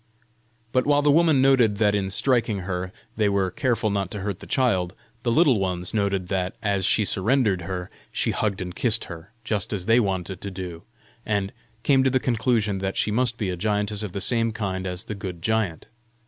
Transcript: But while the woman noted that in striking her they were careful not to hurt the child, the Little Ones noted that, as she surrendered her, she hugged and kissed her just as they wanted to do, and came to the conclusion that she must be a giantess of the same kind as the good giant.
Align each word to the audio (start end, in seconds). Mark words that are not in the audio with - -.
But 0.71 0.87
while 0.87 1.03
the 1.03 1.11
woman 1.11 1.43
noted 1.43 1.77
that 1.77 1.93
in 1.93 2.09
striking 2.09 2.61
her 2.61 2.91
they 3.17 3.29
were 3.29 3.51
careful 3.51 3.91
not 3.91 4.09
to 4.09 4.21
hurt 4.21 4.39
the 4.39 4.47
child, 4.47 4.95
the 5.21 5.31
Little 5.31 5.59
Ones 5.59 5.93
noted 5.93 6.27
that, 6.29 6.55
as 6.63 6.85
she 6.85 7.05
surrendered 7.05 7.61
her, 7.61 7.91
she 8.11 8.31
hugged 8.31 8.61
and 8.63 8.73
kissed 8.75 9.05
her 9.05 9.31
just 9.43 9.71
as 9.71 9.85
they 9.85 9.99
wanted 9.99 10.41
to 10.41 10.49
do, 10.49 10.81
and 11.23 11.51
came 11.83 12.03
to 12.03 12.09
the 12.09 12.19
conclusion 12.19 12.79
that 12.79 12.97
she 12.97 13.11
must 13.11 13.37
be 13.37 13.51
a 13.51 13.55
giantess 13.55 14.01
of 14.01 14.13
the 14.13 14.21
same 14.21 14.51
kind 14.51 14.87
as 14.87 15.03
the 15.05 15.13
good 15.13 15.43
giant. 15.43 15.85